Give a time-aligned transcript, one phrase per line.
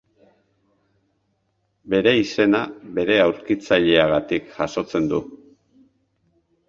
[1.93, 2.61] Bere izena
[3.01, 5.21] bere aurkitzaileagatik jasotzen du.